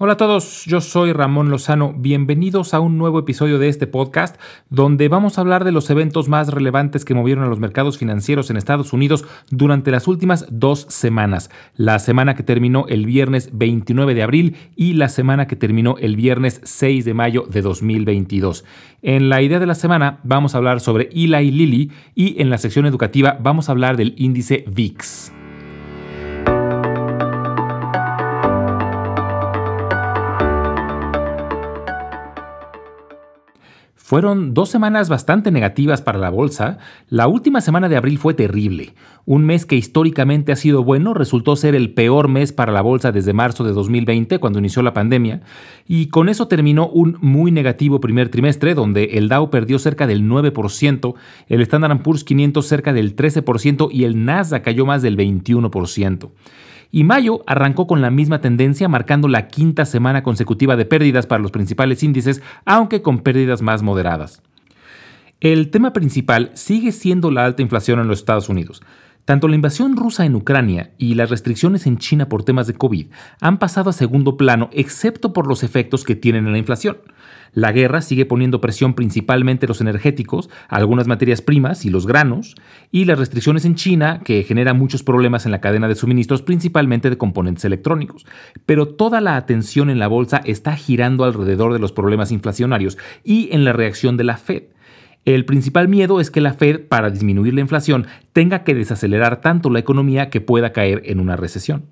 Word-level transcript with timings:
Hola 0.00 0.14
a 0.14 0.16
todos, 0.16 0.64
yo 0.64 0.80
soy 0.80 1.12
Ramón 1.12 1.50
Lozano. 1.50 1.94
Bienvenidos 1.96 2.74
a 2.74 2.80
un 2.80 2.98
nuevo 2.98 3.20
episodio 3.20 3.60
de 3.60 3.68
este 3.68 3.86
podcast 3.86 4.40
donde 4.68 5.08
vamos 5.08 5.38
a 5.38 5.40
hablar 5.40 5.62
de 5.62 5.70
los 5.70 5.88
eventos 5.88 6.28
más 6.28 6.48
relevantes 6.48 7.04
que 7.04 7.14
movieron 7.14 7.44
a 7.44 7.46
los 7.46 7.60
mercados 7.60 7.96
financieros 7.96 8.50
en 8.50 8.56
Estados 8.56 8.92
Unidos 8.92 9.24
durante 9.52 9.92
las 9.92 10.08
últimas 10.08 10.46
dos 10.50 10.84
semanas. 10.88 11.48
La 11.76 12.00
semana 12.00 12.34
que 12.34 12.42
terminó 12.42 12.86
el 12.88 13.06
viernes 13.06 13.50
29 13.52 14.14
de 14.14 14.22
abril 14.24 14.56
y 14.74 14.94
la 14.94 15.08
semana 15.08 15.46
que 15.46 15.54
terminó 15.54 15.94
el 16.00 16.16
viernes 16.16 16.60
6 16.64 17.04
de 17.04 17.14
mayo 17.14 17.46
de 17.48 17.62
2022. 17.62 18.64
En 19.00 19.28
la 19.28 19.42
idea 19.42 19.60
de 19.60 19.66
la 19.66 19.76
semana 19.76 20.18
vamos 20.24 20.56
a 20.56 20.58
hablar 20.58 20.80
sobre 20.80 21.08
Eli 21.12 21.52
Lilly 21.52 21.92
y 22.16 22.42
en 22.42 22.50
la 22.50 22.58
sección 22.58 22.86
educativa 22.86 23.38
vamos 23.40 23.68
a 23.68 23.72
hablar 23.72 23.96
del 23.96 24.14
índice 24.16 24.64
VIX. 24.66 25.43
Fueron 34.04 34.52
dos 34.52 34.68
semanas 34.68 35.08
bastante 35.08 35.50
negativas 35.50 36.02
para 36.02 36.18
la 36.18 36.28
bolsa. 36.28 36.76
La 37.08 37.26
última 37.26 37.62
semana 37.62 37.88
de 37.88 37.96
abril 37.96 38.18
fue 38.18 38.34
terrible. 38.34 38.92
Un 39.24 39.46
mes 39.46 39.64
que 39.64 39.76
históricamente 39.76 40.52
ha 40.52 40.56
sido 40.56 40.84
bueno 40.84 41.14
resultó 41.14 41.56
ser 41.56 41.74
el 41.74 41.94
peor 41.94 42.28
mes 42.28 42.52
para 42.52 42.70
la 42.70 42.82
bolsa 42.82 43.12
desde 43.12 43.32
marzo 43.32 43.64
de 43.64 43.72
2020, 43.72 44.40
cuando 44.40 44.58
inició 44.58 44.82
la 44.82 44.92
pandemia, 44.92 45.40
y 45.88 46.08
con 46.08 46.28
eso 46.28 46.48
terminó 46.48 46.86
un 46.86 47.16
muy 47.22 47.50
negativo 47.50 47.98
primer 47.98 48.28
trimestre, 48.28 48.74
donde 48.74 49.04
el 49.14 49.30
Dow 49.30 49.48
perdió 49.48 49.78
cerca 49.78 50.06
del 50.06 50.28
9%, 50.28 51.14
el 51.48 51.62
Standard 51.62 52.02
Poor's 52.02 52.24
500 52.24 52.66
cerca 52.66 52.92
del 52.92 53.16
13% 53.16 53.88
y 53.90 54.04
el 54.04 54.22
Nasdaq 54.26 54.64
cayó 54.64 54.84
más 54.84 55.00
del 55.00 55.16
21% 55.16 56.28
y 56.90 57.04
mayo 57.04 57.42
arrancó 57.46 57.86
con 57.86 58.00
la 58.00 58.10
misma 58.10 58.40
tendencia, 58.40 58.88
marcando 58.88 59.28
la 59.28 59.48
quinta 59.48 59.84
semana 59.84 60.22
consecutiva 60.22 60.76
de 60.76 60.84
pérdidas 60.84 61.26
para 61.26 61.42
los 61.42 61.50
principales 61.50 62.02
índices, 62.02 62.42
aunque 62.64 63.02
con 63.02 63.20
pérdidas 63.20 63.62
más 63.62 63.82
moderadas. 63.82 64.42
El 65.40 65.70
tema 65.70 65.92
principal 65.92 66.50
sigue 66.54 66.92
siendo 66.92 67.30
la 67.30 67.44
alta 67.44 67.62
inflación 67.62 68.00
en 68.00 68.08
los 68.08 68.18
Estados 68.18 68.48
Unidos. 68.48 68.82
Tanto 69.24 69.48
la 69.48 69.54
invasión 69.54 69.96
rusa 69.96 70.26
en 70.26 70.34
Ucrania 70.34 70.92
y 70.98 71.14
las 71.14 71.30
restricciones 71.30 71.86
en 71.86 71.98
China 71.98 72.28
por 72.28 72.44
temas 72.44 72.66
de 72.66 72.74
COVID 72.74 73.06
han 73.40 73.58
pasado 73.58 73.88
a 73.90 73.94
segundo 73.94 74.36
plano, 74.36 74.68
excepto 74.72 75.32
por 75.32 75.46
los 75.46 75.62
efectos 75.62 76.04
que 76.04 76.14
tienen 76.14 76.46
en 76.46 76.52
la 76.52 76.58
inflación. 76.58 76.98
La 77.54 77.70
guerra 77.70 78.02
sigue 78.02 78.26
poniendo 78.26 78.60
presión 78.60 78.94
principalmente 78.94 79.66
en 79.66 79.68
los 79.68 79.80
energéticos, 79.80 80.50
algunas 80.68 81.06
materias 81.06 81.40
primas 81.40 81.84
y 81.84 81.90
los 81.90 82.06
granos, 82.06 82.56
y 82.90 83.04
las 83.04 83.18
restricciones 83.18 83.64
en 83.64 83.76
China, 83.76 84.20
que 84.24 84.42
generan 84.42 84.76
muchos 84.76 85.02
problemas 85.02 85.46
en 85.46 85.52
la 85.52 85.60
cadena 85.60 85.88
de 85.88 85.94
suministros, 85.94 86.42
principalmente 86.42 87.10
de 87.10 87.18
componentes 87.18 87.64
electrónicos. 87.64 88.26
Pero 88.66 88.88
toda 88.88 89.20
la 89.20 89.36
atención 89.36 89.88
en 89.88 90.00
la 90.00 90.08
bolsa 90.08 90.40
está 90.44 90.76
girando 90.76 91.24
alrededor 91.24 91.72
de 91.72 91.78
los 91.78 91.92
problemas 91.92 92.32
inflacionarios 92.32 92.98
y 93.22 93.48
en 93.52 93.64
la 93.64 93.72
reacción 93.72 94.16
de 94.16 94.24
la 94.24 94.36
Fed. 94.36 94.64
El 95.24 95.46
principal 95.46 95.88
miedo 95.88 96.20
es 96.20 96.30
que 96.30 96.42
la 96.42 96.52
Fed, 96.52 96.86
para 96.88 97.10
disminuir 97.10 97.54
la 97.54 97.62
inflación, 97.62 98.06
tenga 98.32 98.62
que 98.62 98.74
desacelerar 98.74 99.40
tanto 99.40 99.70
la 99.70 99.78
economía 99.78 100.28
que 100.28 100.42
pueda 100.42 100.72
caer 100.72 101.02
en 101.06 101.20
una 101.20 101.36
recesión. 101.36 101.86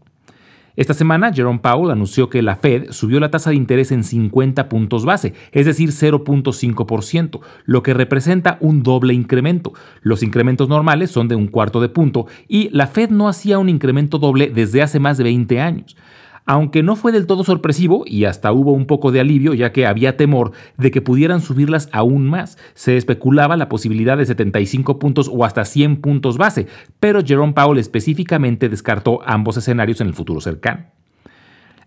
Esta 0.75 0.95
semana, 0.95 1.33
Jerome 1.33 1.59
Powell 1.59 1.91
anunció 1.91 2.31
que 2.31 2.41
la 2.41 2.57
Fed 2.57 2.93
subió 2.93 3.21
la 3.21 3.31
tasa 3.31 3.51
de 3.51 3.57
interés 3.57 3.93
en 3.93 4.05
50 4.05 4.71
puntos 4.71 5.05
base, 5.05 5.35
es 5.53 5.67
decir, 5.67 5.91
0.5%, 5.91 7.41
lo 7.67 7.83
que 7.83 7.93
representa 7.93 8.57
un 8.61 8.83
doble 8.83 9.13
incremento. 9.13 9.75
Los 10.01 10.23
incrementos 10.23 10.71
normales 10.71 11.11
son 11.11 11.29
de 11.29 11.37
un 11.37 11.49
cuarto 11.49 11.81
de 11.81 11.91
punto 11.91 12.27
y 12.49 12.71
la 12.71 12.87
Fed 12.87 13.11
no 13.11 13.29
hacía 13.29 13.59
un 13.59 13.69
incremento 13.69 14.19
doble 14.19 14.49
desde 14.49 14.81
hace 14.81 14.99
más 14.99 15.19
de 15.19 15.25
20 15.25 15.61
años 15.61 15.97
aunque 16.45 16.83
no 16.83 16.97
fue 16.97 17.13
del 17.13 17.27
todo 17.27 17.45
sorpresivo 17.45 18.05
y 18.07 18.25
hasta 18.25 18.53
hubo 18.53 18.73
un 18.73 18.87
poco 18.87 19.13
de 19.13 19.21
alivio 19.21 19.55
ya 19.55 19.73
que 19.73 19.87
había 19.87 20.17
temor 20.17 20.53
de 20.77 20.91
que 20.91 21.03
pudieran 21.03 21.41
subirlas 21.41 21.89
aún 21.93 22.27
más. 22.27 22.59
Se 22.75 22.97
especulaba 22.97 23.57
la 23.57 23.69
posibilidad 23.69 24.19
de 24.19 24.27
75 24.27 24.99
puntos 24.99 25.31
o 25.33 25.45
hasta 25.45 25.65
100 25.65 26.01
puntos 26.01 26.39
base, 26.39 26.67
pero 27.01 27.25
Jerome 27.25 27.53
Powell 27.53 27.79
específicamente 27.79 28.69
descartó 28.69 29.21
ambos 29.25 29.57
escenarios 29.57 30.01
en 30.01 30.09
el 30.09 30.15
futuro 30.15 30.41
cercano. 30.41 30.87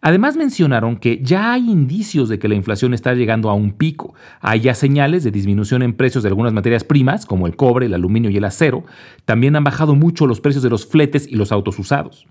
Además 0.01 0.37
mencionaron 0.37 0.97
que 0.97 1.19
ya 1.23 1.53
hay 1.53 1.67
indicios 1.67 2.29
de 2.29 2.37
que 2.37 2.47
la 2.47 2.53
inflación 2.53 2.93
está 2.93 3.15
llegando 3.15 3.49
a 3.49 3.55
un 3.55 3.71
pico. 3.71 4.13
Hay 4.39 4.59
ya 4.59 4.75
señales 4.75 5.23
de 5.23 5.31
disminución 5.31 5.81
en 5.81 5.93
precios 5.93 6.23
de 6.23 6.29
algunas 6.29 6.53
materias 6.53 6.83
primas, 6.83 7.25
como 7.25 7.47
el 7.47 7.55
cobre, 7.55 7.87
el 7.87 7.93
aluminio 7.95 8.29
y 8.29 8.37
el 8.37 8.43
acero. 8.43 8.83
También 9.25 9.55
han 9.55 9.63
bajado 9.63 9.95
mucho 9.95 10.27
los 10.27 10.41
precios 10.41 10.61
de 10.61 10.69
los 10.69 10.85
fletes 10.85 11.27
y 11.27 11.37
los 11.37 11.51
autos 11.51 11.79
usados. 11.79 12.27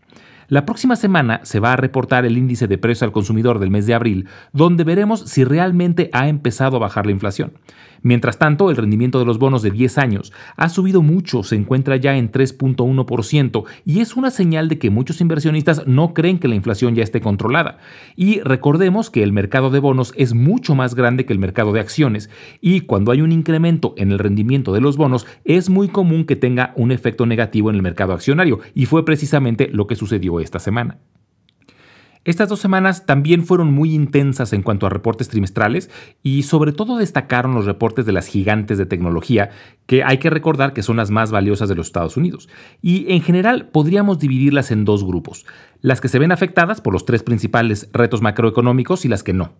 La 0.48 0.64
próxima 0.66 0.96
semana 0.96 1.40
se 1.42 1.60
va 1.60 1.72
a 1.72 1.76
reportar 1.76 2.24
el 2.24 2.36
índice 2.36 2.66
de 2.66 2.78
precios 2.78 3.02
al 3.02 3.12
consumidor 3.12 3.58
del 3.58 3.70
mes 3.70 3.86
de 3.86 3.94
abril, 3.94 4.28
donde 4.52 4.84
veremos 4.84 5.20
si 5.20 5.44
realmente 5.44 6.10
ha 6.12 6.28
empezado 6.28 6.76
a 6.76 6.80
bajar 6.80 7.06
la 7.06 7.12
inflación. 7.12 7.52
Mientras 8.04 8.38
tanto, 8.38 8.70
el 8.70 8.76
rendimiento 8.76 9.18
de 9.18 9.24
los 9.24 9.38
bonos 9.38 9.62
de 9.62 9.70
10 9.70 9.96
años 9.96 10.30
ha 10.56 10.68
subido 10.68 11.00
mucho, 11.00 11.42
se 11.42 11.56
encuentra 11.56 11.96
ya 11.96 12.18
en 12.18 12.30
3.1% 12.30 13.64
y 13.86 14.00
es 14.00 14.14
una 14.14 14.30
señal 14.30 14.68
de 14.68 14.78
que 14.78 14.90
muchos 14.90 15.22
inversionistas 15.22 15.86
no 15.86 16.12
creen 16.12 16.38
que 16.38 16.46
la 16.46 16.54
inflación 16.54 16.94
ya 16.94 17.02
esté 17.02 17.22
controlada. 17.22 17.78
Y 18.14 18.40
recordemos 18.40 19.08
que 19.08 19.22
el 19.22 19.32
mercado 19.32 19.70
de 19.70 19.78
bonos 19.78 20.12
es 20.18 20.34
mucho 20.34 20.74
más 20.74 20.94
grande 20.94 21.24
que 21.24 21.32
el 21.32 21.38
mercado 21.38 21.72
de 21.72 21.80
acciones 21.80 22.28
y 22.60 22.82
cuando 22.82 23.10
hay 23.10 23.22
un 23.22 23.32
incremento 23.32 23.94
en 23.96 24.12
el 24.12 24.18
rendimiento 24.18 24.74
de 24.74 24.82
los 24.82 24.98
bonos 24.98 25.26
es 25.46 25.70
muy 25.70 25.88
común 25.88 26.26
que 26.26 26.36
tenga 26.36 26.74
un 26.76 26.92
efecto 26.92 27.24
negativo 27.24 27.70
en 27.70 27.76
el 27.76 27.82
mercado 27.82 28.12
accionario 28.12 28.60
y 28.74 28.84
fue 28.84 29.06
precisamente 29.06 29.70
lo 29.72 29.86
que 29.86 29.96
sucedió 29.96 30.40
esta 30.40 30.58
semana. 30.58 30.98
Estas 32.24 32.48
dos 32.48 32.60
semanas 32.60 33.04
también 33.04 33.44
fueron 33.44 33.72
muy 33.72 33.94
intensas 33.94 34.52
en 34.54 34.62
cuanto 34.62 34.86
a 34.86 34.90
reportes 34.90 35.28
trimestrales 35.28 35.90
y 36.22 36.44
sobre 36.44 36.72
todo 36.72 36.96
destacaron 36.96 37.54
los 37.54 37.66
reportes 37.66 38.06
de 38.06 38.12
las 38.12 38.26
gigantes 38.26 38.78
de 38.78 38.86
tecnología, 38.86 39.50
que 39.86 40.02
hay 40.02 40.18
que 40.18 40.30
recordar 40.30 40.72
que 40.72 40.82
son 40.82 40.96
las 40.96 41.10
más 41.10 41.30
valiosas 41.30 41.68
de 41.68 41.74
los 41.74 41.88
Estados 41.88 42.16
Unidos. 42.16 42.48
Y 42.80 43.12
en 43.12 43.20
general 43.20 43.68
podríamos 43.68 44.18
dividirlas 44.18 44.70
en 44.70 44.86
dos 44.86 45.04
grupos, 45.04 45.44
las 45.82 46.00
que 46.00 46.08
se 46.08 46.18
ven 46.18 46.32
afectadas 46.32 46.80
por 46.80 46.94
los 46.94 47.04
tres 47.04 47.22
principales 47.22 47.90
retos 47.92 48.22
macroeconómicos 48.22 49.04
y 49.04 49.08
las 49.08 49.22
que 49.22 49.34
no. 49.34 49.52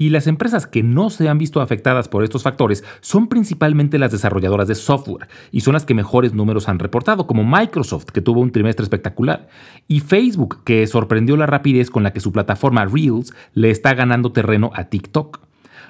Y 0.00 0.10
las 0.10 0.28
empresas 0.28 0.68
que 0.68 0.84
no 0.84 1.10
se 1.10 1.28
han 1.28 1.38
visto 1.38 1.60
afectadas 1.60 2.08
por 2.08 2.22
estos 2.22 2.44
factores 2.44 2.84
son 3.00 3.26
principalmente 3.26 3.98
las 3.98 4.12
desarrolladoras 4.12 4.68
de 4.68 4.76
software 4.76 5.26
y 5.50 5.62
son 5.62 5.74
las 5.74 5.84
que 5.84 5.92
mejores 5.92 6.32
números 6.32 6.68
han 6.68 6.78
reportado, 6.78 7.26
como 7.26 7.42
Microsoft, 7.42 8.04
que 8.04 8.20
tuvo 8.20 8.40
un 8.40 8.52
trimestre 8.52 8.84
espectacular, 8.84 9.48
y 9.88 9.98
Facebook, 9.98 10.62
que 10.62 10.86
sorprendió 10.86 11.36
la 11.36 11.46
rapidez 11.46 11.90
con 11.90 12.04
la 12.04 12.12
que 12.12 12.20
su 12.20 12.30
plataforma 12.30 12.84
Reels 12.84 13.34
le 13.54 13.70
está 13.70 13.94
ganando 13.94 14.30
terreno 14.30 14.70
a 14.74 14.84
TikTok. 14.84 15.40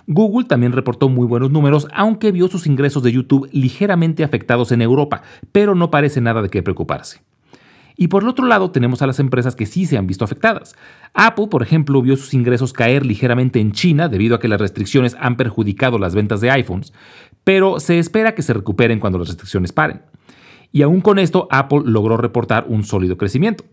Google 0.07 0.49
también 0.49 0.73
reportó 0.73 1.11
muy 1.11 1.27
buenos 1.27 1.51
números, 1.51 1.87
aunque 1.93 2.33
vio 2.33 2.49
sus 2.49 2.67
ingresos 2.67 3.03
de 3.03 3.13
YouTube 3.13 3.51
ligeramente 3.53 4.25
afectados 4.25 4.73
en 4.73 4.81
Europa, 4.81 5.21
pero 5.53 5.75
no 5.75 5.91
parece 5.91 6.23
nada 6.23 6.41
de 6.41 6.49
qué 6.49 6.63
preocuparse. 6.63 7.28
Y 8.01 8.07
por 8.07 8.23
el 8.23 8.29
otro 8.29 8.47
lado 8.47 8.71
tenemos 8.71 9.03
a 9.03 9.09
las 9.09 9.19
empresas 9.19 9.57
que 9.57 9.67
sí 9.67 9.85
se 9.85 9.99
han 9.99 10.07
visto 10.07 10.25
afectadas. 10.25 10.77
Apple, 11.15 11.49
por 11.49 11.65
ejemplo, 11.65 12.01
vio 12.01 12.17
sus 12.17 12.33
ingresos 12.33 12.73
caer 12.73 13.05
ligeramente 13.05 13.59
en 13.59 13.73
China 13.73 14.09
debido 14.09 14.37
a 14.37 14.39
que 14.39 14.47
las 14.47 14.61
restricciones 14.61 15.17
han 15.19 15.37
perjudicado 15.37 15.99
las 15.99 16.15
ventas 16.15 16.41
de 16.41 16.49
iPhones, 16.53 16.93
pero 17.43 17.81
se 17.81 17.99
espera 17.99 18.37
que 18.37 18.43
se 18.43 18.55
recuperen 18.55 19.01
cuando 19.01 19.19
las 19.19 19.27
restricciones 19.27 19.73
paren. 19.73 20.03
Y 20.71 20.83
aún 20.83 21.01
con 21.01 21.19
esto, 21.19 21.49
Apple 21.51 21.83
logró 21.87 22.17
reportar 22.17 22.67
un 22.69 22.85
sólido 22.85 23.17
crecimiento. 23.17 23.65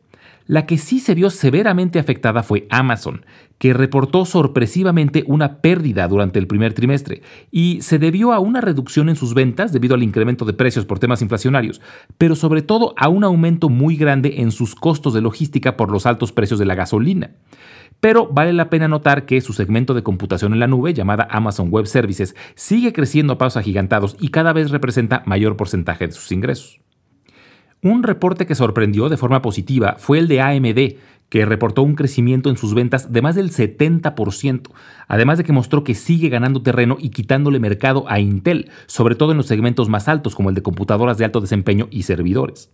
La 0.47 0.67
que 0.67 0.77
sí 0.77 0.99
se 0.99 1.15
vio 1.15 1.31
severamente 1.31 1.97
afectada 1.97 2.43
fue 2.43 2.67
Amazon, 2.69 3.25
que 3.57 3.73
reportó 3.73 4.25
sorpresivamente 4.25 5.23
una 5.25 5.57
pérdida 5.57 6.07
durante 6.07 6.37
el 6.37 6.45
primer 6.45 6.73
trimestre 6.73 7.23
y 7.49 7.79
se 7.81 7.97
debió 7.97 8.31
a 8.31 8.39
una 8.39 8.61
reducción 8.61 9.09
en 9.09 9.15
sus 9.15 9.33
ventas 9.33 9.73
debido 9.73 9.95
al 9.95 10.03
incremento 10.03 10.45
de 10.45 10.53
precios 10.53 10.85
por 10.85 10.99
temas 10.99 11.23
inflacionarios, 11.23 11.81
pero 12.19 12.35
sobre 12.35 12.61
todo 12.61 12.93
a 12.97 13.09
un 13.09 13.23
aumento 13.23 13.69
muy 13.69 13.95
grande 13.95 14.41
en 14.41 14.51
sus 14.51 14.75
costos 14.75 15.15
de 15.15 15.21
logística 15.21 15.77
por 15.77 15.89
los 15.89 16.05
altos 16.05 16.31
precios 16.31 16.59
de 16.59 16.65
la 16.65 16.75
gasolina. 16.75 17.31
Pero 17.99 18.27
vale 18.27 18.53
la 18.53 18.69
pena 18.69 18.87
notar 18.87 19.25
que 19.25 19.41
su 19.41 19.53
segmento 19.53 19.95
de 19.95 20.03
computación 20.03 20.53
en 20.53 20.59
la 20.59 20.67
nube, 20.67 20.93
llamada 20.93 21.27
Amazon 21.31 21.69
Web 21.71 21.87
Services, 21.87 22.35
sigue 22.53 22.93
creciendo 22.93 23.33
a 23.33 23.37
pasos 23.39 23.57
agigantados 23.57 24.15
y 24.19 24.27
cada 24.27 24.53
vez 24.53 24.69
representa 24.69 25.23
mayor 25.25 25.57
porcentaje 25.57 26.05
de 26.05 26.13
sus 26.13 26.31
ingresos. 26.31 26.84
Un 27.85 28.01
reporte 28.01 28.47
que 28.47 28.55
sorprendió 28.55 29.09
de 29.09 29.17
forma 29.17 29.43
positiva 29.43 29.97
fue 29.99 30.17
el 30.17 30.27
de 30.27 30.41
AMD, 30.41 30.95
que 31.29 31.45
reportó 31.45 31.83
un 31.83 31.93
crecimiento 31.93 32.49
en 32.49 32.57
sus 32.57 32.73
ventas 32.73 33.13
de 33.13 33.21
más 33.21 33.35
del 33.35 33.51
70%, 33.51 34.71
además 35.07 35.37
de 35.37 35.43
que 35.43 35.53
mostró 35.53 35.83
que 35.83 35.93
sigue 35.93 36.29
ganando 36.29 36.63
terreno 36.63 36.97
y 36.99 37.09
quitándole 37.09 37.59
mercado 37.59 38.05
a 38.09 38.19
Intel, 38.19 38.71
sobre 38.87 39.13
todo 39.13 39.33
en 39.33 39.37
los 39.37 39.45
segmentos 39.45 39.87
más 39.87 40.07
altos 40.07 40.33
como 40.33 40.49
el 40.49 40.55
de 40.55 40.63
computadoras 40.63 41.19
de 41.19 41.25
alto 41.25 41.41
desempeño 41.41 41.87
y 41.91 42.01
servidores. 42.01 42.71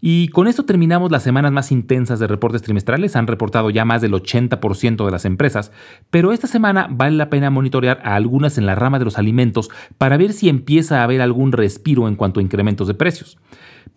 Y 0.00 0.28
con 0.28 0.46
esto 0.46 0.64
terminamos 0.64 1.10
las 1.10 1.24
semanas 1.24 1.50
más 1.50 1.72
intensas 1.72 2.20
de 2.20 2.28
reportes 2.28 2.62
trimestrales, 2.62 3.16
han 3.16 3.26
reportado 3.26 3.68
ya 3.68 3.84
más 3.84 4.00
del 4.00 4.12
80% 4.12 5.04
de 5.04 5.10
las 5.10 5.24
empresas, 5.24 5.72
pero 6.10 6.30
esta 6.30 6.46
semana 6.46 6.86
vale 6.88 7.16
la 7.16 7.30
pena 7.30 7.50
monitorear 7.50 8.00
a 8.04 8.14
algunas 8.14 8.58
en 8.58 8.66
la 8.66 8.76
rama 8.76 9.00
de 9.00 9.06
los 9.06 9.18
alimentos 9.18 9.70
para 9.98 10.16
ver 10.16 10.32
si 10.32 10.48
empieza 10.48 11.00
a 11.00 11.02
haber 11.02 11.20
algún 11.20 11.50
respiro 11.50 12.06
en 12.06 12.14
cuanto 12.14 12.38
a 12.38 12.44
incrementos 12.44 12.86
de 12.86 12.94
precios. 12.94 13.36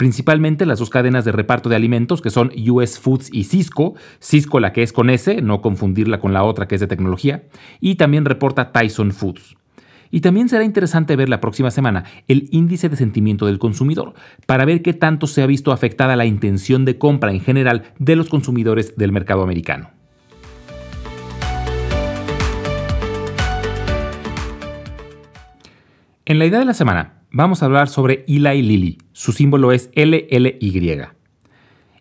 Principalmente 0.03 0.65
las 0.65 0.79
dos 0.79 0.89
cadenas 0.89 1.23
de 1.23 1.31
reparto 1.31 1.69
de 1.69 1.77
alimentos 1.77 2.21
que 2.21 2.29
son 2.29 2.51
US 2.69 2.99
Foods 2.99 3.29
y 3.31 3.45
Cisco, 3.45 3.93
Cisco 4.19 4.59
la 4.59 4.73
que 4.73 4.83
es 4.83 4.91
con 4.91 5.09
S, 5.09 5.41
no 5.41 5.61
confundirla 5.61 6.19
con 6.19 6.33
la 6.33 6.43
otra 6.43 6.67
que 6.67 6.75
es 6.75 6.81
de 6.81 6.87
tecnología, 6.87 7.43
y 7.79 7.95
también 7.95 8.25
reporta 8.25 8.73
Tyson 8.73 9.13
Foods. 9.13 9.55
Y 10.11 10.19
también 10.19 10.49
será 10.49 10.65
interesante 10.65 11.15
ver 11.15 11.29
la 11.29 11.39
próxima 11.39 11.71
semana 11.71 12.03
el 12.27 12.49
índice 12.51 12.89
de 12.89 12.97
sentimiento 12.97 13.45
del 13.45 13.59
consumidor, 13.59 14.13
para 14.45 14.65
ver 14.65 14.81
qué 14.81 14.91
tanto 14.91 15.25
se 15.25 15.41
ha 15.41 15.45
visto 15.45 15.71
afectada 15.71 16.17
la 16.17 16.25
intención 16.25 16.83
de 16.83 16.97
compra 16.97 17.31
en 17.31 17.39
general 17.39 17.83
de 17.97 18.17
los 18.17 18.27
consumidores 18.27 18.97
del 18.97 19.13
mercado 19.13 19.41
americano. 19.41 19.91
En 26.25 26.39
la 26.39 26.45
idea 26.45 26.59
de 26.59 26.65
la 26.65 26.73
semana, 26.73 27.21
vamos 27.31 27.63
a 27.63 27.67
hablar 27.67 27.87
sobre 27.87 28.25
Eli 28.27 28.61
Lilly. 28.61 29.02
Su 29.13 29.31
símbolo 29.31 29.71
es 29.71 29.91
LLY. 29.95 31.07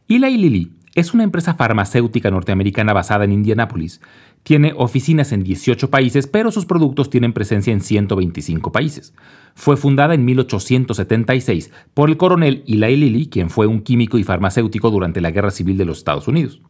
Eli 0.09 0.37
Lilly 0.39 0.73
es 0.95 1.15
una 1.15 1.25
empresa 1.25 1.55
farmacéutica 1.55 2.31
norteamericana 2.31 2.93
basada 2.93 3.25
en 3.25 3.33
Indianápolis. 3.33 4.01
Tiene 4.43 4.73
oficinas 4.77 5.31
en 5.33 5.45
18 5.45 5.91
países, 5.91 6.27
pero 6.27 6.51
sus 6.51 6.67
productos 6.67 7.11
tienen 7.11 7.33
presencia 7.33 7.73
en 7.73 7.81
125 7.81 8.73
países. 8.73 9.15
Fue 9.55 9.77
fundada 9.77 10.15
en 10.15 10.25
1876 10.25 11.71
por 11.95 12.09
el 12.09 12.17
coronel 12.17 12.65
Eli 12.67 12.97
Lilly, 12.97 13.27
quien 13.27 13.51
fue 13.51 13.67
un 13.67 13.83
químico 13.83 14.19
y 14.19 14.25
farmacéutico 14.25 14.91
durante 14.91 15.21
la 15.21 15.31
Guerra 15.31 15.51
Civil 15.51 15.77
de 15.77 15.85
los 15.85 15.99
Estados 15.99 16.29
Unidos. 16.29 16.63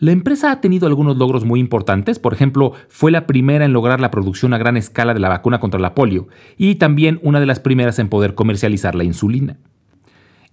La 0.00 0.12
empresa 0.12 0.50
ha 0.50 0.62
tenido 0.62 0.86
algunos 0.86 1.18
logros 1.18 1.44
muy 1.44 1.60
importantes, 1.60 2.18
por 2.18 2.32
ejemplo, 2.32 2.72
fue 2.88 3.10
la 3.10 3.26
primera 3.26 3.66
en 3.66 3.74
lograr 3.74 4.00
la 4.00 4.10
producción 4.10 4.54
a 4.54 4.58
gran 4.58 4.78
escala 4.78 5.12
de 5.12 5.20
la 5.20 5.28
vacuna 5.28 5.60
contra 5.60 5.78
la 5.78 5.94
polio 5.94 6.28
y 6.56 6.76
también 6.76 7.20
una 7.22 7.38
de 7.38 7.44
las 7.44 7.60
primeras 7.60 7.98
en 7.98 8.08
poder 8.08 8.34
comercializar 8.34 8.94
la 8.94 9.04
insulina. 9.04 9.58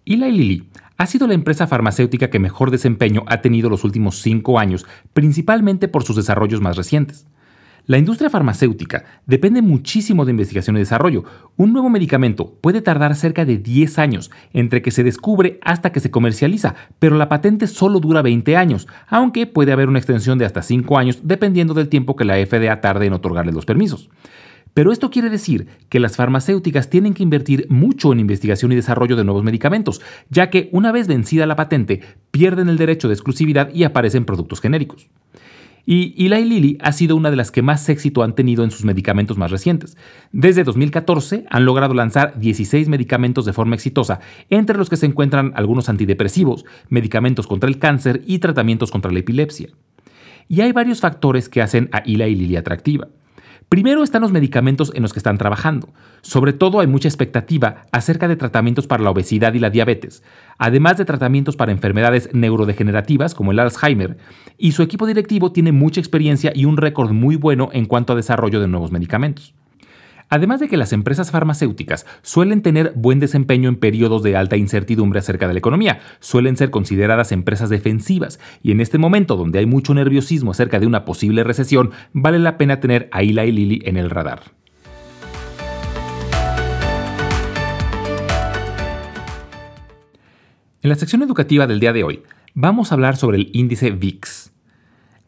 Eli 0.04 0.32
Lilly 0.34 0.70
ha 0.98 1.06
sido 1.06 1.28
la 1.28 1.34
empresa 1.34 1.66
farmacéutica 1.66 2.30
que 2.30 2.40
mejor 2.40 2.72
desempeño 2.72 3.24
ha 3.28 3.40
tenido 3.40 3.70
los 3.70 3.86
últimos 3.86 4.18
cinco 4.20 4.60
años, 4.60 4.86
principalmente 5.14 5.88
por 5.88 6.04
sus 6.04 6.18
desarrollos 6.18 6.60
más 6.60 6.76
recientes. 6.76 7.26
La 7.88 7.98
industria 7.98 8.30
farmacéutica 8.30 9.06
depende 9.28 9.62
muchísimo 9.62 10.25
de 10.25 10.31
investigación 10.31 10.75
y 10.75 10.80
desarrollo. 10.80 11.24
Un 11.56 11.72
nuevo 11.72 11.89
medicamento 11.89 12.57
puede 12.60 12.81
tardar 12.81 13.16
cerca 13.16 13.45
de 13.45 13.57
10 13.57 13.98
años 13.98 14.30
entre 14.51 14.81
que 14.81 14.92
se 14.92 15.06
descubre 15.06 15.57
hasta 15.62 15.94
que 15.94 16.01
se 16.01 16.12
comercializa, 16.12 16.75
pero 17.00 17.16
la 17.16 17.30
patente 17.30 17.66
solo 17.66 18.01
dura 18.01 18.22
20 18.22 18.57
años, 18.57 18.89
aunque 19.07 19.48
puede 19.48 19.72
haber 19.72 19.88
una 19.88 20.00
extensión 20.00 20.38
de 20.38 20.44
hasta 20.44 20.63
5 20.63 20.98
años 20.98 21.19
dependiendo 21.24 21.74
del 21.74 21.88
tiempo 21.88 22.18
que 22.18 22.25
la 22.25 22.36
FDA 22.45 22.81
tarde 22.81 23.06
en 23.06 23.13
otorgarle 23.13 23.54
los 23.54 23.66
permisos. 23.66 24.10
Pero 24.74 24.92
esto 24.92 25.10
quiere 25.10 25.30
decir 25.30 25.68
que 25.88 26.01
las 26.01 26.18
farmacéuticas 26.18 26.89
tienen 26.89 27.13
que 27.13 27.24
invertir 27.24 27.68
mucho 27.69 28.12
en 28.12 28.19
investigación 28.19 28.74
y 28.74 28.75
desarrollo 28.75 29.16
de 29.16 29.24
nuevos 29.24 29.45
medicamentos, 29.45 30.01
ya 30.30 30.50
que 30.50 30.68
una 30.74 30.92
vez 30.92 31.07
vencida 31.07 31.45
la 31.45 31.56
patente, 31.56 32.01
pierden 32.31 32.68
el 32.68 32.78
derecho 32.78 33.07
de 33.07 33.13
exclusividad 33.13 33.74
y 33.74 33.86
aparecen 33.86 34.25
productos 34.25 34.60
genéricos. 34.60 35.10
Y 35.89 36.13
Eli 36.25 36.44
Lilly 36.44 36.78
ha 36.81 36.92
sido 36.92 37.16
una 37.16 37.31
de 37.31 37.38
las 37.38 37.50
que 37.50 37.62
más 37.62 37.88
éxito 37.88 38.22
han 38.22 38.36
tenido 38.36 38.66
en 38.66 38.72
sus 38.72 38.84
medicamentos 38.84 39.38
más 39.38 39.51
recientes. 39.51 39.95
Desde 40.34 40.66
2014 40.66 41.45
han 41.50 41.63
logrado 41.63 41.94
lanzar 41.94 42.38
16 42.38 42.89
medicamentos 42.89 43.45
de 43.45 43.54
forma 43.54 43.75
exitosa, 43.75 44.19
entre 44.50 44.78
los 44.78 44.89
que 44.89 44.98
se 44.98 45.06
encuentran 45.06 45.54
algunos 45.56 45.88
antidepresivos, 45.88 46.66
medicamentos 46.89 47.48
contra 47.48 47.69
el 47.69 47.80
cáncer 47.80 48.22
y 48.28 48.39
tratamientos 48.39 48.92
contra 48.92 49.13
la 49.13 49.19
epilepsia. 49.19 49.69
Y 50.50 50.60
hay 50.60 50.74
varios 50.74 51.00
factores 51.00 51.48
que 51.48 51.62
hacen 51.62 51.88
a 51.94 52.00
Eli 52.00 52.36
Lilly 52.36 52.57
atractiva. 52.57 53.07
Primero 53.69 54.02
están 54.02 54.22
los 54.22 54.31
medicamentos 54.31 54.94
en 54.96 55.02
los 55.02 55.12
que 55.12 55.19
están 55.19 55.38
trabajando. 55.38 55.90
Sobre 56.22 56.54
todo 56.54 56.80
hay 56.80 56.88
mucha 56.88 57.10
expectativa 57.10 57.84
acerca 57.92 58.30
de 58.30 58.38
tratamientos 58.38 58.88
para 58.88 59.04
la 59.04 59.10
obesidad 59.10 59.54
y 59.56 59.60
la 59.60 59.69
diabetes, 59.69 60.24
además 60.58 60.98
de 60.98 61.04
tratamientos 61.04 61.58
para 61.58 61.74
enfermedades 61.74 62.30
neurodegenerativas 62.31 63.36
como 63.36 63.52
el 63.52 63.60
Alzheimer, 63.60 64.18
y 64.58 64.72
su 64.72 64.84
equipo 64.84 65.06
directivo 65.06 65.52
tiene 65.52 65.74
mucha 65.74 66.00
experiencia 66.00 66.54
y 66.56 66.64
un 66.64 66.78
récord 66.78 67.12
muy 67.12 67.36
bueno 67.36 67.68
en 67.74 67.88
cuanto 67.88 68.14
a 68.14 68.16
desarrollo 68.16 68.62
de 68.62 68.69
nuevos 68.69 68.94
medicamentos. 68.94 69.54
Además 70.29 70.59
de 70.59 70.68
que 70.68 70.77
las 70.77 70.91
empresas 70.91 71.31
farmacéuticas 71.31 72.06
suelen 72.21 72.62
tener 72.62 72.91
buen 72.95 73.19
desempeño 73.19 73.69
en 73.69 73.77
periodos 73.77 74.24
de 74.24 74.35
alta 74.35 74.57
incertidumbre 74.57 75.19
acerca 75.19 75.47
de 75.47 75.53
la 75.53 75.59
economía, 75.59 76.00
suelen 76.19 76.57
ser 76.57 76.69
consideradas 76.69 77.31
empresas 77.31 77.69
defensivas 77.69 78.39
y 78.62 78.71
en 78.71 78.81
este 78.81 78.97
momento 78.97 79.38
donde 79.38 79.59
hay 79.59 79.65
mucho 79.65 79.94
nerviosismo 79.94 80.51
acerca 80.51 80.79
de 80.79 80.88
una 80.88 81.06
posible 81.06 81.44
recesión, 81.45 81.91
vale 82.12 82.39
la 82.39 82.57
pena 82.57 82.81
tener 82.81 83.07
a 83.12 83.21
Eli 83.21 83.51
Lilly 83.51 83.81
en 83.85 83.95
el 83.95 84.09
radar. 84.09 84.41
En 90.81 90.89
la 90.89 90.95
sección 90.95 91.24
educativa 91.24 91.68
del 91.68 91.79
día 91.79 91.94
de 91.94 92.03
hoy, 92.03 92.24
vamos 92.53 92.91
a 92.91 92.95
hablar 92.95 93.15
sobre 93.18 93.38
el 93.38 93.50
índice 93.53 93.91
VIX. 93.91 94.51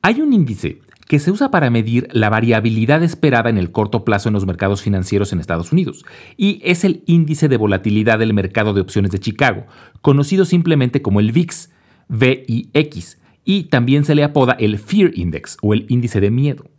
Hay 0.02 0.22
un 0.22 0.34
índice 0.34 0.82
que 1.10 1.18
se 1.18 1.32
usa 1.32 1.50
para 1.50 1.72
medir 1.72 2.08
la 2.12 2.30
variabilidad 2.30 3.02
esperada 3.02 3.50
en 3.50 3.58
el 3.58 3.72
corto 3.72 4.06
plazo 4.06 4.30
en 4.30 4.34
los 4.34 4.46
mercados 4.46 4.84
financieros 4.84 5.34
en 5.34 5.40
Estados 5.40 5.72
Unidos, 5.72 6.06
y 6.38 6.62
es 6.64 6.84
el 6.84 7.02
índice 7.08 7.48
de 7.48 7.58
volatilidad 7.58 8.20
del 8.20 8.36
mercado 8.36 8.76
de 8.76 8.82
opciones 8.82 9.10
de 9.10 9.18
Chicago, 9.18 9.66
conocido 10.04 10.46
simplemente 10.46 11.02
como 11.02 11.20
el 11.20 11.32
VIX, 11.32 11.72
VIX, 12.10 13.18
y 13.44 13.64
también 13.64 14.06
se 14.06 14.14
le 14.14 14.24
apoda 14.24 14.56
el 14.60 14.78
Fear 14.78 15.18
Index 15.18 15.58
o 15.64 15.74
el 15.74 15.88
índice 15.90 16.22
de 16.22 16.30
miedo. 16.30 16.70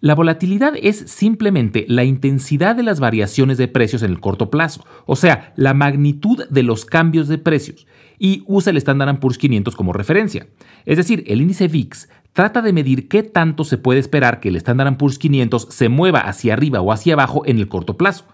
La 0.00 0.14
volatilidad 0.14 0.72
es 0.80 0.96
simplemente 0.96 1.84
la 1.88 2.04
intensidad 2.04 2.74
de 2.74 2.82
las 2.82 3.00
variaciones 3.00 3.58
de 3.58 3.68
precios 3.68 4.02
en 4.02 4.12
el 4.12 4.20
corto 4.20 4.50
plazo, 4.50 4.82
o 5.04 5.14
sea, 5.14 5.52
la 5.56 5.74
magnitud 5.74 6.42
de 6.48 6.62
los 6.62 6.86
cambios 6.86 7.28
de 7.28 7.36
precios, 7.36 7.86
y 8.18 8.44
usa 8.46 8.70
el 8.70 8.78
Standard 8.78 9.18
Poor's 9.20 9.36
500 9.36 9.76
como 9.76 9.92
referencia. 9.92 10.46
Es 10.86 10.96
decir, 10.96 11.22
el 11.26 11.42
índice 11.42 11.68
VIX 11.68 12.08
trata 12.32 12.62
de 12.62 12.72
medir 12.72 13.08
qué 13.08 13.22
tanto 13.22 13.64
se 13.64 13.78
puede 13.78 14.00
esperar 14.00 14.40
que 14.40 14.48
el 14.48 14.56
Standard 14.56 14.96
Poor's 14.96 15.18
500 15.18 15.68
se 15.70 15.88
mueva 15.88 16.20
hacia 16.20 16.54
arriba 16.54 16.80
o 16.80 16.92
hacia 16.92 17.14
abajo 17.14 17.42
en 17.46 17.58
el 17.58 17.68
corto 17.68 17.96
plazo. 17.96 18.24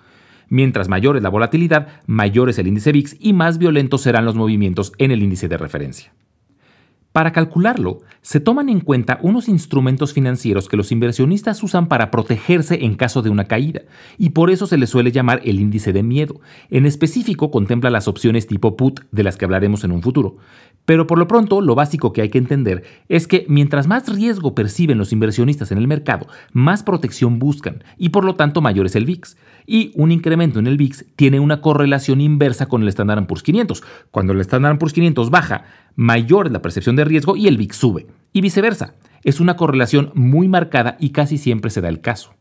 Mientras 0.49 0.89
mayor 0.89 1.17
es 1.17 1.23
la 1.23 1.29
volatilidad, 1.29 1.89
mayor 2.07 2.49
es 2.49 2.59
el 2.59 2.69
índice 2.69 2.93
VIX 2.93 3.17
y 3.21 3.33
más 3.33 3.59
violentos 3.59 4.03
serán 4.03 4.25
los 4.25 4.35
movimientos 4.35 4.93
en 4.99 5.11
el 5.11 5.23
índice 5.23 5.49
de 5.49 5.59
referencia. 5.59 6.13
Para 7.13 7.33
calcularlo, 7.33 8.01
se 8.21 8.39
toman 8.39 8.69
en 8.69 8.81
cuenta 8.81 9.19
unos 9.23 9.49
instrumentos 9.49 10.13
financieros 10.13 10.69
que 10.69 10.77
los 10.77 10.93
inversionistas 10.93 11.63
usan 11.63 11.89
para 11.89 12.11
protegerse 12.11 12.85
en 12.85 12.97
caso 12.97 13.23
de 13.23 13.31
una 13.31 13.45
caída, 13.45 13.83
y 14.19 14.31
por 14.31 14.51
eso 14.51 14.67
se 14.67 14.77
le 14.77 14.87
suele 14.87 15.11
llamar 15.11 15.41
el 15.45 15.59
índice 15.59 15.93
de 15.93 16.03
miedo. 16.03 16.41
En 16.71 16.85
específico, 16.85 17.51
contempla 17.51 17.91
las 17.91 18.09
opciones 18.09 18.47
tipo 18.47 18.77
put 18.77 19.01
de 19.11 19.23
las 19.23 19.37
que 19.37 19.47
hablaremos 19.47 19.85
en 19.85 19.93
un 19.93 20.03
futuro. 20.03 20.37
Pero 20.85 21.07
por 21.07 21.19
lo 21.19 21.29
pronto, 21.29 21.61
lo 21.61 21.75
básico 21.75 22.15
que 22.15 22.23
hay 22.23 22.31
que 22.31 22.39
entender 22.39 22.83
es 23.11 23.27
que 23.27 23.45
mientras 23.49 23.87
más 23.87 24.09
riesgo 24.09 24.55
perciben 24.55 24.97
los 24.97 25.13
inversionistas 25.13 25.71
en 25.71 25.77
el 25.77 25.87
mercado, 25.87 26.27
más 26.53 26.83
protección 26.83 27.39
buscan 27.39 27.85
y 27.99 28.09
por 28.09 28.25
lo 28.25 28.37
tanto 28.37 28.63
mayor 28.63 28.87
es 28.87 28.97
el 28.97 29.05
VIX. 29.05 29.37
Y 29.67 29.93
un 29.97 30.13
incremento 30.13 30.59
en 30.59 30.67
el 30.67 30.79
VIX 30.79 31.05
tiene 31.15 31.41
una 31.41 31.61
correlación 31.61 32.23
inversa 32.23 32.67
con 32.67 32.83
el 32.83 32.89
Standard 32.89 33.27
Poor's 33.27 33.43
500. 33.43 33.83
Cuando 34.11 34.33
el 34.33 34.41
Standard 34.41 34.79
Poor's 34.79 34.95
500 34.95 35.29
baja, 35.29 35.65
mayor 35.97 36.47
es 36.47 36.53
la 36.53 36.63
percepción 36.63 36.97
de 36.97 37.05
riesgo 37.05 37.37
y 37.37 37.49
el 37.49 37.57
VIX 37.57 37.77
sube. 37.77 38.07
Y 38.33 38.41
viceversa. 38.41 38.95
Es 39.25 39.41
una 39.41 39.57
correlación 39.57 40.13
muy 40.15 40.49
marcada 40.49 40.97
y 41.01 41.11
casi 41.11 41.39
siempre 41.39 41.71
se 41.71 41.81
da 41.81 41.89
el 41.89 42.01
caso. 42.01 42.35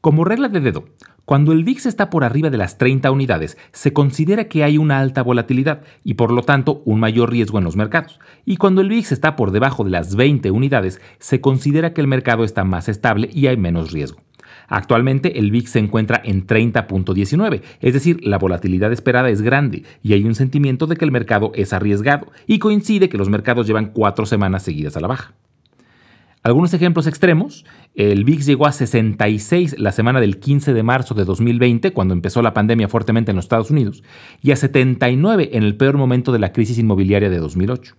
Como 0.00 0.24
regla 0.24 0.48
de 0.48 0.60
dedo, 0.60 0.84
cuando 1.26 1.50
el 1.50 1.64
VIX 1.64 1.86
está 1.86 2.08
por 2.08 2.22
arriba 2.22 2.50
de 2.50 2.56
las 2.56 2.78
30 2.78 3.10
unidades, 3.10 3.58
se 3.72 3.92
considera 3.92 4.44
que 4.44 4.62
hay 4.62 4.78
una 4.78 5.00
alta 5.00 5.22
volatilidad 5.22 5.82
y 6.04 6.14
por 6.14 6.30
lo 6.30 6.42
tanto 6.42 6.82
un 6.84 7.00
mayor 7.00 7.32
riesgo 7.32 7.58
en 7.58 7.64
los 7.64 7.74
mercados. 7.74 8.20
Y 8.44 8.58
cuando 8.58 8.80
el 8.80 8.88
VIX 8.88 9.10
está 9.10 9.34
por 9.34 9.50
debajo 9.50 9.82
de 9.82 9.90
las 9.90 10.14
20 10.14 10.52
unidades, 10.52 11.00
se 11.18 11.40
considera 11.40 11.92
que 11.92 12.00
el 12.00 12.06
mercado 12.06 12.44
está 12.44 12.62
más 12.62 12.88
estable 12.88 13.28
y 13.32 13.48
hay 13.48 13.56
menos 13.56 13.90
riesgo. 13.90 14.20
Actualmente 14.68 15.38
el 15.38 15.50
VIX 15.50 15.70
se 15.70 15.78
encuentra 15.78 16.20
en 16.24 16.46
30.19, 16.46 17.62
es 17.80 17.94
decir, 17.94 18.18
la 18.22 18.38
volatilidad 18.38 18.92
esperada 18.92 19.30
es 19.30 19.42
grande 19.42 19.84
y 20.02 20.12
hay 20.12 20.24
un 20.24 20.34
sentimiento 20.34 20.86
de 20.86 20.96
que 20.96 21.04
el 21.04 21.12
mercado 21.12 21.52
es 21.54 21.72
arriesgado 21.72 22.32
y 22.46 22.58
coincide 22.58 23.08
que 23.08 23.18
los 23.18 23.28
mercados 23.28 23.66
llevan 23.66 23.92
cuatro 23.92 24.26
semanas 24.26 24.62
seguidas 24.62 24.96
a 24.96 25.00
la 25.00 25.08
baja. 25.08 25.34
Algunos 26.46 26.72
ejemplos 26.74 27.08
extremos, 27.08 27.64
el 27.96 28.22
VIX 28.22 28.46
llegó 28.46 28.66
a 28.68 28.72
66 28.72 29.80
la 29.80 29.90
semana 29.90 30.20
del 30.20 30.38
15 30.38 30.74
de 30.74 30.82
marzo 30.84 31.14
de 31.14 31.24
2020, 31.24 31.92
cuando 31.92 32.14
empezó 32.14 32.40
la 32.40 32.54
pandemia 32.54 32.88
fuertemente 32.88 33.32
en 33.32 33.36
los 33.36 33.46
Estados 33.46 33.72
Unidos, 33.72 34.04
y 34.42 34.52
a 34.52 34.56
79 34.56 35.50
en 35.54 35.64
el 35.64 35.76
peor 35.76 35.96
momento 35.96 36.30
de 36.30 36.38
la 36.38 36.52
crisis 36.52 36.78
inmobiliaria 36.78 37.30
de 37.30 37.38
2008. 37.38 37.96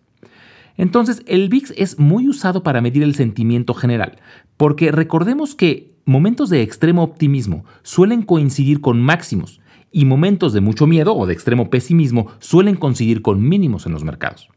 Entonces, 0.77 1.23
el 1.25 1.49
VIX 1.49 1.73
es 1.75 1.99
muy 1.99 2.29
usado 2.29 2.63
para 2.63 2.79
medir 2.79 3.03
el 3.03 3.15
sentimiento 3.15 3.73
general, 3.73 4.19
porque 4.55 4.93
recordemos 4.93 5.53
que 5.53 5.96
momentos 6.07 6.49
de 6.49 6.61
extremo 6.61 7.03
optimismo 7.03 7.65
suelen 7.83 8.21
coincidir 8.21 8.79
con 8.79 9.01
máximos 9.01 9.59
y 9.91 10.05
momentos 10.05 10.53
de 10.53 10.61
mucho 10.61 10.87
miedo 10.87 11.13
o 11.13 11.25
de 11.25 11.33
extremo 11.33 11.69
pesimismo 11.69 12.27
suelen 12.39 12.77
coincidir 12.77 13.21
con 13.21 13.47
mínimos 13.47 13.85
en 13.85 13.91
los 13.91 14.05
mercados. 14.05 14.47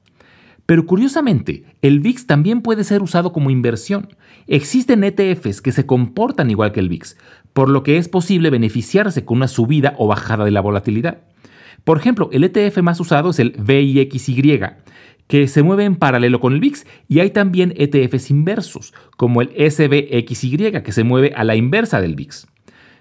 Pero 0.64 0.86
curiosamente, 0.86 1.64
el 1.82 1.98
VIX 1.98 2.26
también 2.28 2.62
puede 2.62 2.84
ser 2.84 3.02
usado 3.02 3.32
como 3.32 3.50
inversión. 3.50 4.10
Existen 4.46 5.02
ETFs 5.02 5.60
que 5.60 5.72
se 5.72 5.86
comportan 5.86 6.52
igual 6.52 6.70
que 6.70 6.78
el 6.78 6.88
VIX, 6.88 7.16
por 7.52 7.68
lo 7.68 7.82
que 7.82 7.96
es 7.96 8.08
posible 8.08 8.50
beneficiarse 8.50 9.24
con 9.24 9.38
una 9.38 9.48
subida 9.48 9.96
o 9.98 10.06
bajada 10.06 10.44
de 10.44 10.52
la 10.52 10.60
volatilidad. 10.60 11.18
Por 11.82 11.98
ejemplo, 11.98 12.28
el 12.32 12.44
ETF 12.44 12.78
más 12.82 13.00
usado 13.00 13.30
es 13.30 13.40
el 13.40 13.56
VIXY, 13.58 14.60
que 15.30 15.46
se 15.46 15.62
mueve 15.62 15.84
en 15.84 15.94
paralelo 15.94 16.40
con 16.40 16.54
el 16.54 16.58
VIX, 16.58 16.84
y 17.06 17.20
hay 17.20 17.30
también 17.30 17.72
ETFs 17.76 18.32
inversos, 18.32 18.92
como 19.16 19.42
el 19.42 19.50
SBXY, 19.50 20.82
que 20.82 20.90
se 20.90 21.04
mueve 21.04 21.32
a 21.36 21.44
la 21.44 21.54
inversa 21.54 22.00
del 22.00 22.16
VIX. 22.16 22.48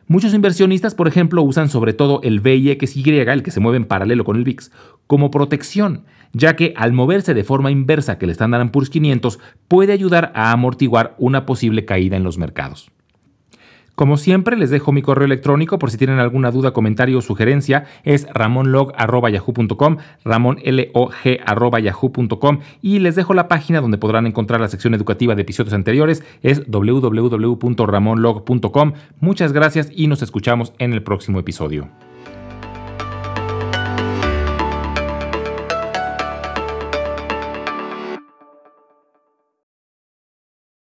Muchos 0.06 0.36
inversionistas, 0.36 0.94
por 0.94 1.08
ejemplo, 1.08 1.42
usan 1.42 1.70
sobre 1.70 1.94
todo 1.94 2.22
el 2.22 2.40
VIXY, 2.40 3.20
el 3.22 3.42
que 3.42 3.50
se 3.50 3.60
mueve 3.60 3.78
en 3.78 3.86
paralelo 3.86 4.26
con 4.26 4.38
el 4.38 4.44
VIX, 4.44 4.72
como 5.08 5.32
protección, 5.32 6.06
ya 6.32 6.56
que 6.56 6.76
al 6.78 6.94
moverse 6.94 7.34
de 7.34 7.44
forma 7.44 7.72
inversa 7.72 8.20
que 8.20 8.26
el 8.26 8.32
Standard 8.32 8.70
Poor's 8.70 8.92
500 8.92 9.40
puede 9.68 9.92
ayudar 9.92 10.32
a 10.36 10.52
amortiguar 10.52 11.16
una 11.18 11.48
posible 11.48 11.86
caída 11.86 12.16
en 12.16 12.24
los 12.24 12.38
mercados. 12.38 12.92
Como 14.00 14.16
siempre, 14.16 14.56
les 14.56 14.70
dejo 14.70 14.94
mi 14.94 15.02
correo 15.02 15.26
electrónico 15.26 15.78
por 15.78 15.92
si 15.92 15.98
tienen 15.98 16.20
alguna 16.20 16.52
duda, 16.52 16.72
comentario 16.72 17.18
o 17.18 17.22
sugerencia. 17.22 17.84
Es 18.06 18.28
ramonlog.yahoo.com, 18.34 19.98
ramonlog.yahoo.com 20.24 22.60
y 22.82 23.00
les 23.00 23.16
dejo 23.16 23.34
la 23.34 23.50
página 23.50 23.82
donde 23.82 23.98
podrán 23.98 24.26
encontrar 24.26 24.62
la 24.62 24.70
sección 24.70 24.94
educativa 24.94 25.36
de 25.36 25.42
episodios 25.42 25.74
anteriores. 25.74 26.24
Es 26.44 26.64
www.ramonlog.com. 26.72 28.94
Muchas 29.20 29.52
gracias 29.52 29.92
y 29.94 30.08
nos 30.08 30.22
escuchamos 30.22 30.72
en 30.78 30.94
el 30.94 31.04
próximo 31.04 31.40
episodio. 31.40 31.90